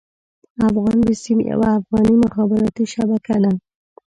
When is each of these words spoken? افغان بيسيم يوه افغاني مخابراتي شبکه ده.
افغان 0.69 0.99
بيسيم 1.07 1.39
يوه 1.51 1.69
افغاني 1.79 2.15
مخابراتي 2.25 2.83
شبکه 2.93 3.35
ده. 3.43 3.51